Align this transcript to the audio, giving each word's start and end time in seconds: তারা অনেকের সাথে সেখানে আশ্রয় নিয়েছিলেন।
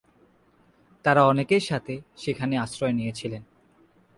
তারা 1.05 1.21
অনেকের 1.25 1.59
সাথে 1.59 1.93
সেখানে 2.17 2.55
আশ্রয় 2.57 2.93
নিয়েছিলেন। 2.93 3.43